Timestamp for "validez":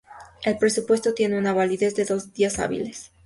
1.53-1.93